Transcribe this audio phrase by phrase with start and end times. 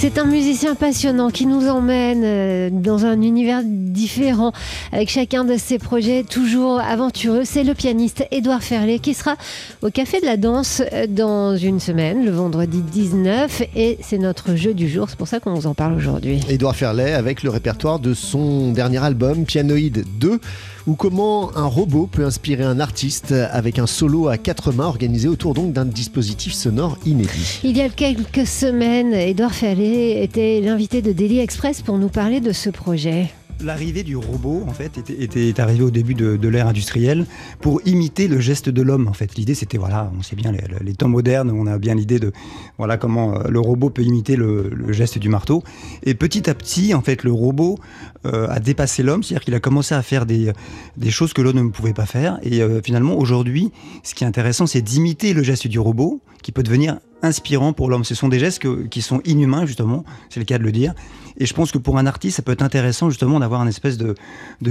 [0.00, 4.50] C'est un musicien passionnant qui nous emmène euh, dans un univers différent
[4.92, 7.42] avec chacun de ses projets toujours aventureux.
[7.44, 9.36] C'est le pianiste Édouard Ferlet qui sera
[9.82, 13.62] au Café de la Danse euh, dans une semaine, le vendredi 19.
[13.76, 16.40] Et c'est notre jeu du jour, c'est pour ça qu'on vous en parle aujourd'hui.
[16.48, 20.40] Édouard Ferlet avec le répertoire de son dernier album, Pianoïde 2
[20.86, 25.28] ou comment un robot peut inspirer un artiste avec un solo à quatre mains organisé
[25.28, 27.60] autour donc d'un dispositif sonore inédit.
[27.64, 32.40] Il y a quelques semaines, Edouard Ferlet était l'invité de Daily Express pour nous parler
[32.40, 33.30] de ce projet.
[33.62, 37.26] L'arrivée du robot, en fait, était, arrivée au début de, l'ère industrielle
[37.60, 39.06] pour imiter le geste de l'homme.
[39.06, 42.18] En fait, l'idée, c'était voilà, on sait bien les, temps modernes, on a bien l'idée
[42.18, 42.32] de
[42.78, 45.62] voilà comment euh, le robot peut imiter le, geste du marteau.
[46.04, 47.78] Et petit à petit, en fait, le robot
[48.24, 50.52] euh, a dépassé l'homme, c'est-à-dire qu'il a commencé à faire des,
[50.96, 52.38] des choses que l'homme ne pouvait pas faire.
[52.42, 53.72] Et euh, finalement, aujourd'hui,
[54.04, 57.88] ce qui est intéressant, c'est d'imiter le geste du robot, qui peut devenir inspirant pour
[57.90, 58.04] l'homme.
[58.04, 60.94] Ce sont des gestes qui sont inhumains, justement, c'est le cas de le dire.
[61.40, 63.96] Et je pense que pour un artiste, ça peut être intéressant, justement, d'avoir un espèce
[63.96, 64.14] de,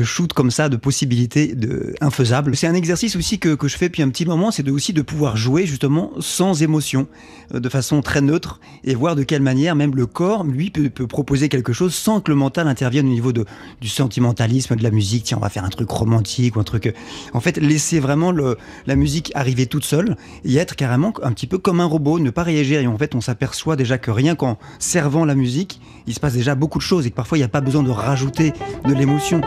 [0.03, 2.55] shoot comme ça, de possibilités de, infaisables.
[2.55, 5.35] C'est un exercice aussi que, je fais depuis un petit moment, c'est aussi de pouvoir
[5.35, 7.07] jouer, justement, sans émotion,
[7.55, 11.07] euh, de façon très neutre, et voir de quelle manière même le corps, lui, peut,
[11.07, 15.23] proposer quelque chose sans que le mental intervienne au niveau du sentimentalisme, de la musique.
[15.23, 16.87] Tiens, on va faire un truc romantique ou un truc.
[16.87, 16.91] Euh,
[17.33, 21.57] en fait, laisser vraiment la musique arriver toute seule et être carrément un petit peu
[21.57, 22.79] comme un robot, ne pas réagir.
[22.79, 26.33] Et en fait, on s'aperçoit déjà que rien qu'en servant la musique, il se passe
[26.33, 28.53] déjà beaucoup de choses et que parfois il n'y a pas besoin de rajouter
[28.85, 29.41] de l'émotion.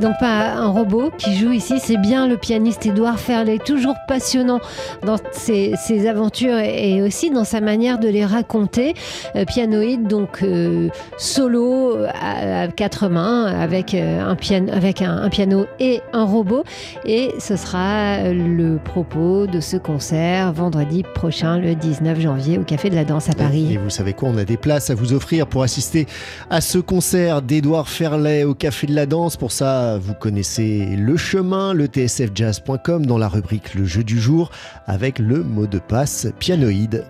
[0.00, 3.96] C'est donc pas un robot qui joue ici, c'est bien le pianiste Édouard Ferlet, toujours
[4.08, 4.58] passionnant
[5.04, 5.74] dans ses,
[6.08, 8.94] aventures et aussi dans sa manière de les raconter.
[9.36, 15.66] Euh, pianoïde, donc euh, solo à, quatre mains avec, euh, un, piano, avec un, piano
[15.80, 16.64] et un robot.
[17.04, 22.88] Et ce sera le propos de ce concert vendredi prochain, le 19 janvier, au Café
[22.88, 23.74] de la Danse à Paris.
[23.74, 26.06] Et vous savez quoi, on a des places à vous offrir pour assister
[26.48, 29.36] à ce concert d'Édouard Ferlet au Café de la Danse.
[29.36, 29.52] Pour
[29.98, 34.50] vous connaissez le chemin, le tsfjazz.com dans la rubrique Le jeu du jour
[34.86, 37.04] avec le mot de passe pianoïde.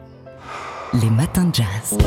[0.95, 1.99] Les matins de jazz.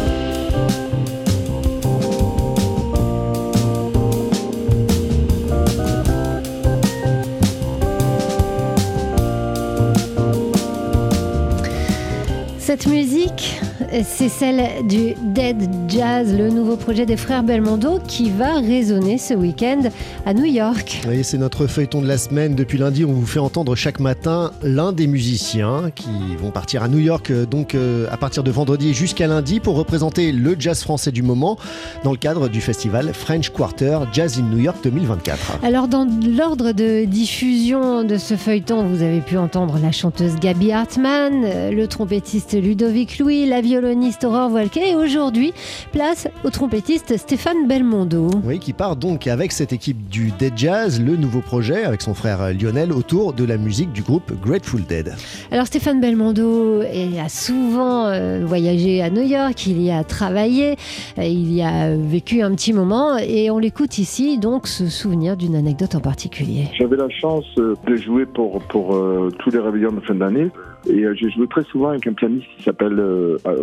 [12.60, 13.60] Cette musique,
[14.02, 19.36] c'est celle du Dead Jazz, le nouveau projet des frères Belmondo qui va résonner ce
[19.36, 19.82] week-end
[20.26, 21.04] à New York.
[21.08, 22.56] Oui, c'est notre feuilleton de la semaine.
[22.56, 26.10] Depuis lundi, on vous fait entendre chaque matin l'un des musiciens qui
[26.40, 29.76] vont partir à New York euh, donc euh, à partir de vendredi jusqu'à lundi pour
[29.76, 31.60] représenter le jazz français du moment
[32.04, 35.60] dans le cadre du festival French Quarter Jazz in New York 2024.
[35.64, 40.72] Alors dans l'ordre de diffusion de ce feuilleton, vous avez pu entendre la chanteuse Gabi
[40.72, 43.83] Hartmann, euh, le trompettiste Ludovic Louis, la violoniste
[44.24, 45.54] Aurore Voilquet et aujourd'hui,
[45.92, 48.30] place au trompettiste Stéphane Belmondo.
[48.46, 52.14] Oui, qui part donc avec cette équipe du Dead Jazz, le nouveau projet avec son
[52.14, 55.14] frère Lionel autour de la musique du groupe Grateful Dead.
[55.52, 60.76] Alors Stéphane Belmondo a souvent euh, voyagé à New York, il y a travaillé,
[61.18, 65.36] euh, il y a vécu un petit moment et on l'écoute ici donc se souvenir
[65.36, 66.68] d'une anecdote en particulier.
[66.78, 68.98] J'avais la chance euh, de jouer pour, pour
[69.40, 70.50] tous les réveillons de fin d'année
[70.88, 73.02] et j'ai joué très souvent avec un pianiste qui s'appelle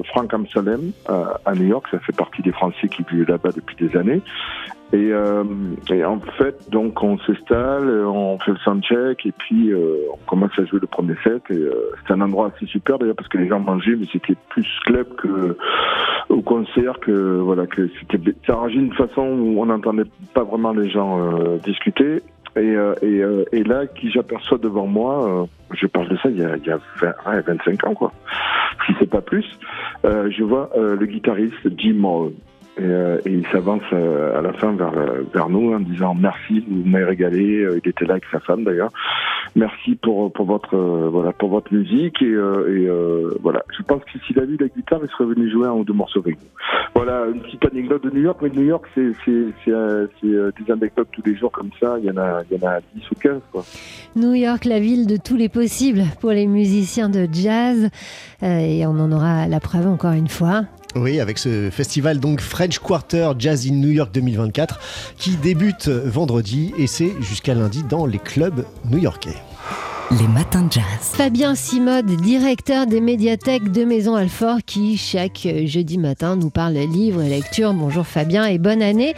[0.06, 3.96] Frank Amsalem à New York, ça fait partie des Français qui vivent là-bas depuis des
[3.96, 4.22] années.
[4.92, 5.44] Et, euh,
[5.88, 10.50] et, en fait, donc on s'installe, on fait le soundcheck et puis euh, on commence
[10.58, 11.42] à jouer le premier set.
[11.50, 14.34] Et euh, c'est un endroit assez super d'ailleurs parce que les gens mangeaient, mais c'était
[14.48, 15.56] plus club que
[16.28, 20.72] au concert que voilà que c'était ça arrangé d'une façon où on n'entendait pas vraiment
[20.72, 22.22] les gens euh, discuter.
[22.56, 26.44] Et, euh, et, et, là, qui j'aperçois devant moi, je parle de ça il y
[26.44, 28.12] a, il y a 20, 25 ans quoi,
[28.86, 29.46] si c'est pas plus.
[30.04, 32.30] je vois le guitariste Jim.
[32.78, 36.14] Et, euh, et, il s'avance euh, à la fin vers, euh, vers nous en disant
[36.14, 37.66] merci, vous m'avez régalé.
[37.82, 38.92] Il était là avec sa femme d'ailleurs.
[39.56, 42.36] Merci pour, pour votre voilà pour votre musique et,
[43.42, 43.64] voilà.
[43.76, 45.92] Je pense que s'il avait eu la guitare, il serait venu jouer un ou deux
[45.92, 46.48] morceaux avec nous.
[46.94, 48.38] Voilà une petite anecdote de New York.
[48.42, 51.96] Mais New York, c'est c'est des anecdotes tous les jours comme ça.
[51.98, 53.64] Il y en a il y en a 10 ou 15 quoi.
[54.14, 57.90] New York, la ville de tous les possibles pour les musiciens de jazz.
[58.42, 60.62] et on en aura la preuve encore une fois.
[60.96, 64.80] Oui, avec ce festival donc French Quarter Jazz in New York 2024
[65.16, 69.36] qui débute vendredi et c'est jusqu'à lundi dans les clubs new-yorkais.
[70.10, 70.84] les matins de jazz.
[71.00, 77.22] Fabien Simode, directeur des médiathèques de Maison Alfort, qui chaque jeudi matin nous parle livres
[77.22, 77.72] et lecture.
[77.72, 79.14] Bonjour Fabien et bonne année.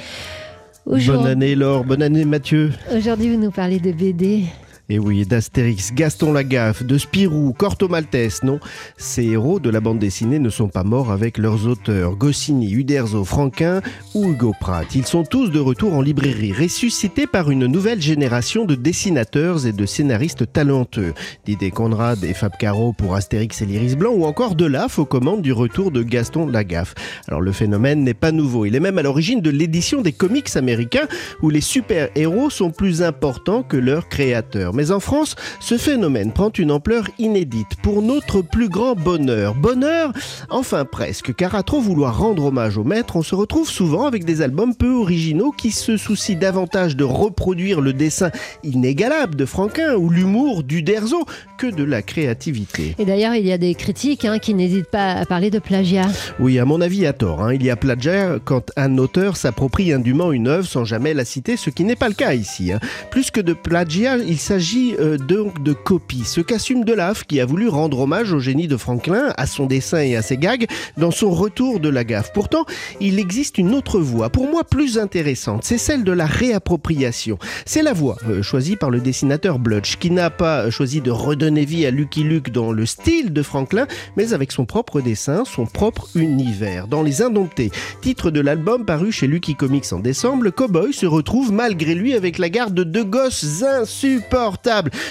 [0.85, 2.73] Bonne année Laure, bonne année Mathieu.
[2.95, 4.45] Aujourd'hui vous nous parlez de BD.
[4.93, 8.61] Et oui, d'Astérix, Gaston Lagaffe, de Spirou, Corto Maltese, non.
[8.99, 13.25] Ces héros de la bande dessinée ne sont pas morts avec leurs auteurs, Goscinny, Uderzo,
[13.25, 13.81] Franquin
[14.13, 14.95] ou Hugo Pratt.
[14.95, 19.73] Ils sont tous de retour en librairie, ressuscités par une nouvelle génération de dessinateurs et
[19.73, 21.15] de scénaristes talentueux.
[21.47, 25.41] Didier Conrad et Fab Caro pour Astérix et l'Iris Blanc ou encore Delaf aux commandes
[25.41, 26.95] du retour de Gaston Lagaffe.
[27.29, 30.55] Alors le phénomène n'est pas nouveau, il est même à l'origine de l'édition des comics
[30.55, 31.09] américains
[31.41, 34.75] où les super-héros sont plus importants que leurs créateurs.
[34.91, 39.55] En France, ce phénomène prend une ampleur inédite pour notre plus grand bonheur.
[39.55, 40.13] Bonheur
[40.51, 44.25] Enfin presque, car à trop vouloir rendre hommage au maître, on se retrouve souvent avec
[44.25, 48.31] des albums peu originaux qui se soucient davantage de reproduire le dessin
[48.65, 51.25] inégalable de Franquin ou l'humour du Derzo
[51.59, 52.95] que de la créativité.
[52.99, 56.09] Et d'ailleurs, il y a des critiques hein, qui n'hésitent pas à parler de plagiat.
[56.41, 57.43] Oui, à mon avis, à tort.
[57.43, 57.55] Hein.
[57.55, 61.57] Il y a plagiat quand un auteur s'approprie indûment une œuvre sans jamais la citer,
[61.57, 62.73] ce qui n'est pas le cas ici.
[62.73, 62.81] Hein.
[63.11, 66.25] Plus que de plagiat, il s'agit s'agit euh, donc de copie.
[66.25, 69.99] Ce qu'assume Delaf, qui a voulu rendre hommage au génie de Franklin, à son dessin
[69.99, 70.67] et à ses gags,
[70.97, 72.33] dans son retour de la gaffe.
[72.33, 72.65] Pourtant,
[73.01, 77.39] il existe une autre voie, pour moi plus intéressante, c'est celle de la réappropriation.
[77.67, 81.65] C'est la voie euh, choisie par le dessinateur Blutch, qui n'a pas choisi de redonner
[81.65, 83.87] vie à Lucky Luke dans le style de Franklin,
[84.17, 86.87] mais avec son propre dessin, son propre univers.
[86.89, 87.71] Dans Les Indomptés,
[88.01, 92.39] titre de l'album paru chez Lucky Comics en décembre, cowboy se retrouve malgré lui avec
[92.39, 94.52] la garde de deux gosses insupportables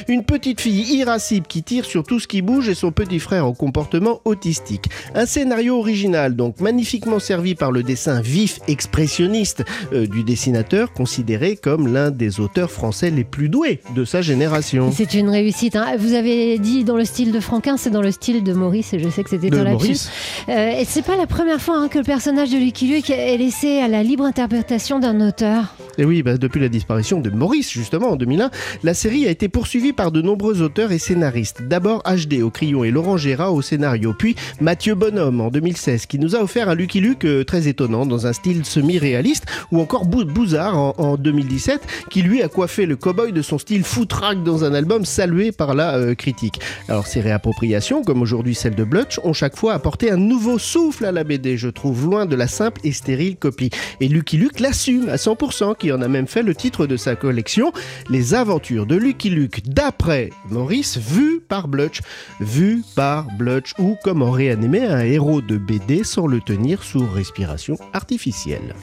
[0.07, 3.45] une petite fille irascible qui tire sur tout ce qui bouge et son petit frère
[3.45, 4.85] en comportement autistique.
[5.15, 11.55] Un scénario original, donc magnifiquement servi par le dessin vif expressionniste euh, du dessinateur, considéré
[11.55, 14.91] comme l'un des auteurs français les plus doués de sa génération.
[14.91, 15.75] C'est une réussite.
[15.75, 15.95] Hein.
[15.97, 18.99] Vous avez dit dans le style de Franquin, c'est dans le style de Maurice, et
[18.99, 20.09] je sais que c'était un lapsus.
[20.49, 23.37] Euh, et c'est pas la première fois hein, que le personnage de Lucky Luke est
[23.37, 25.75] laissé à la libre interprétation d'un auteur.
[25.97, 28.49] Et oui, bah, depuis la disparition de Maurice, justement, en 2001,
[28.83, 31.63] la série a été poursuivie par de nombreux auteurs et scénaristes.
[31.63, 36.19] D'abord HD au crayon et Laurent Gérard au scénario, puis Mathieu Bonhomme en 2016, qui
[36.19, 40.05] nous a offert un Lucky Luke euh, très étonnant, dans un style semi-réaliste, ou encore
[40.05, 44.73] Bouzard en, 2017, qui lui a coiffé le cowboy de son style foutraque dans un
[44.73, 46.59] album salué par la euh, critique.
[46.87, 51.05] Alors ces réappropriations, comme aujourd'hui celle de Blutch, ont chaque fois apporté un nouveau souffle
[51.05, 53.69] à la BD, je trouve, loin de la simple et stérile copie.
[53.99, 57.15] Et Lucky Luke l'assume à 100%, qui en a même fait le titre de sa
[57.15, 57.73] collection,
[58.07, 62.01] Les aventures de Lucky Luke d'après Maurice, vu par Blutch.
[62.39, 67.77] Vu par Blutch, ou comment réanimer un héros de BD sans le tenir sous respiration
[67.93, 68.75] artificielle.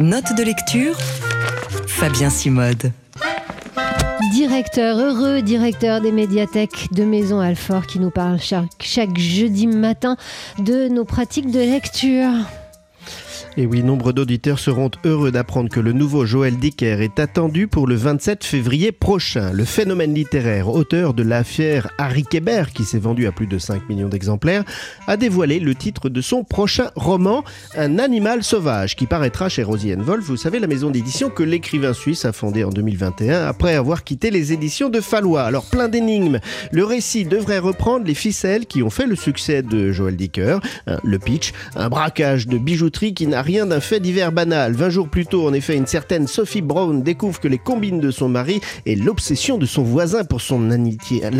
[0.00, 0.98] Note de lecture
[1.86, 2.90] Fabien Simode
[4.32, 10.16] directeur, heureux directeur des médiathèques de Maison Alfort qui nous parle chaque, chaque jeudi matin
[10.58, 12.30] de nos pratiques de lecture.
[13.58, 17.86] Et oui, nombre d'auditeurs seront heureux d'apprendre que le nouveau Joël Dicker est attendu pour
[17.86, 19.52] le 27 février prochain.
[19.52, 23.90] Le phénomène littéraire, auteur de l'affaire Harry Kéber, qui s'est vendu à plus de 5
[23.90, 24.64] millions d'exemplaires,
[25.06, 27.44] a dévoilé le titre de son prochain roman,
[27.76, 31.92] Un animal sauvage, qui paraîtra chez Rosie Wolf, vous savez, la maison d'édition que l'écrivain
[31.92, 35.42] suisse a fondée en 2021 après avoir quitté les éditions de Fallois.
[35.42, 36.40] Alors plein d'énigmes.
[36.70, 40.58] Le récit devrait reprendre les ficelles qui ont fait le succès de Joël Dicker,
[41.04, 44.72] le pitch, un braquage de bijouterie qui n'a rien d'un fait divers banal.
[44.72, 48.10] 20 jours plus tôt, en effet, une certaine Sophie Brown découvre que les combines de
[48.10, 50.70] son mari et l'obsession de son voisin pour son,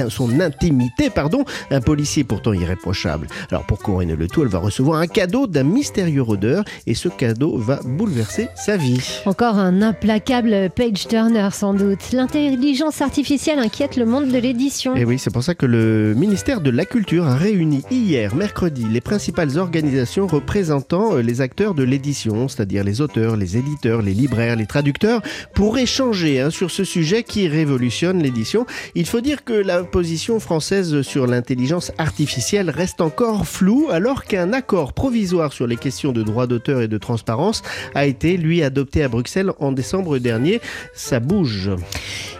[0.08, 3.26] son intimité, pardon, un policier pourtant irréprochable.
[3.50, 7.08] Alors pour couronner le tout, elle va recevoir un cadeau d'un mystérieux rôdeur et ce
[7.08, 9.00] cadeau va bouleverser sa vie.
[9.26, 12.12] Encore un implacable page turner sans doute.
[12.12, 14.96] L'intelligence artificielle inquiète le monde de l'édition.
[14.96, 18.86] Et oui, c'est pour ça que le ministère de la Culture a réuni hier, mercredi,
[18.90, 24.14] les principales organisations représentant euh, les acteurs de l'édition, c'est-à-dire les auteurs, les éditeurs, les
[24.14, 25.20] libraires, les traducteurs,
[25.54, 28.64] pour échanger hein, sur ce sujet qui révolutionne l'édition.
[28.94, 34.54] Il faut dire que la position française sur l'intelligence artificielle reste encore floue, alors qu'un
[34.54, 37.62] accord provisoire sur les questions de droit d'auteur et de transparence
[37.94, 40.60] a été, lui, adopté à Bruxelles en décembre dernier.
[40.94, 41.70] Ça bouge.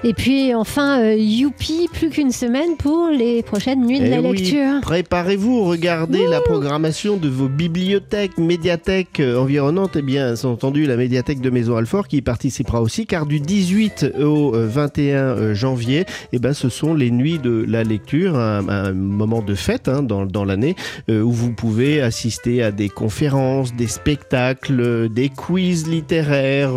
[0.03, 4.23] Et puis enfin, euh, youpi, plus qu'une semaine pour les prochaines nuits de la eh
[4.23, 4.81] lecture.
[4.81, 11.41] Préparez-vous, regardez la programmation de vos bibliothèques, médiathèques, environnantes, eh bien, c'est entendu la médiathèque
[11.41, 16.53] de Maison Alfort qui y participera aussi, car du 18 au 21 janvier, eh ben,
[16.53, 20.77] ce sont les nuits de la lecture, un, moment de fête hein, dans, l'année,
[21.09, 26.73] où vous pouvez assister à des conférences, des spectacles, des quiz littéraires,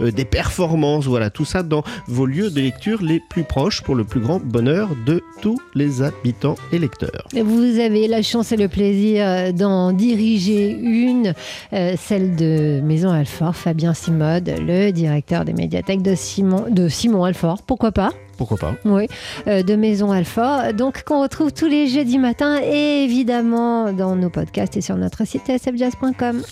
[0.00, 4.04] des performances, voilà, tout ça dans vos lieux de lecture les plus proches pour le
[4.04, 7.26] plus grand bonheur de tous les habitants et lecteurs.
[7.32, 11.34] Vous avez la chance et le plaisir d'en diriger une,
[11.72, 17.24] euh, celle de Maison Alfort, Fabien Simode, le directeur des médiathèques de Simon, de Simon
[17.24, 17.62] Alfort.
[17.62, 18.10] Pourquoi pas?
[18.38, 18.74] Pourquoi pas?
[18.84, 19.08] Oui,
[19.48, 20.72] euh, de Maison Alfort.
[20.72, 25.26] Donc, qu'on retrouve tous les jeudis matins et évidemment dans nos podcasts et sur notre
[25.26, 26.42] site sfjazz.com.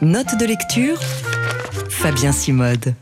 [0.00, 0.98] Note de lecture
[1.90, 2.94] Fabien Simode.